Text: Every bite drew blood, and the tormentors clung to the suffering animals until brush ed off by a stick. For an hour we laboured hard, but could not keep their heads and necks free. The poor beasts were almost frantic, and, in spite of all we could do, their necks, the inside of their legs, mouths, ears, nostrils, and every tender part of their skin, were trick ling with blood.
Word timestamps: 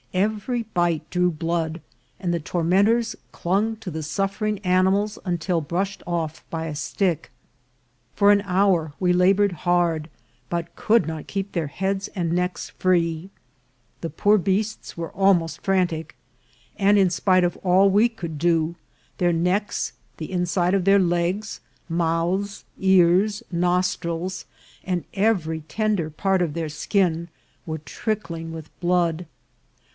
Every 0.15 0.63
bite 0.63 1.07
drew 1.09 1.31
blood, 1.31 1.79
and 2.19 2.33
the 2.33 2.39
tormentors 2.39 3.15
clung 3.31 3.77
to 3.77 3.91
the 3.91 4.03
suffering 4.03 4.57
animals 4.59 5.17
until 5.23 5.61
brush 5.61 5.97
ed 5.99 6.03
off 6.05 6.43
by 6.49 6.65
a 6.65 6.75
stick. 6.75 7.31
For 8.15 8.31
an 8.31 8.41
hour 8.43 8.93
we 8.99 9.13
laboured 9.13 9.51
hard, 9.61 10.09
but 10.49 10.75
could 10.75 11.05
not 11.07 11.27
keep 11.27 11.51
their 11.51 11.67
heads 11.67 12.09
and 12.09 12.33
necks 12.33 12.71
free. 12.71 13.29
The 14.01 14.09
poor 14.09 14.37
beasts 14.37 14.97
were 14.97 15.11
almost 15.11 15.61
frantic, 15.61 16.17
and, 16.77 16.97
in 16.97 17.11
spite 17.11 17.45
of 17.45 17.55
all 17.57 17.89
we 17.89 18.09
could 18.09 18.37
do, 18.37 18.75
their 19.19 19.31
necks, 19.31 19.93
the 20.17 20.31
inside 20.31 20.73
of 20.73 20.83
their 20.83 20.99
legs, 20.99 21.61
mouths, 21.87 22.65
ears, 22.79 23.43
nostrils, 23.49 24.45
and 24.83 25.05
every 25.13 25.61
tender 25.69 26.09
part 26.09 26.41
of 26.41 26.53
their 26.53 26.69
skin, 26.69 27.29
were 27.65 27.77
trick 27.77 28.29
ling 28.29 28.51
with 28.51 28.77
blood. 28.81 29.25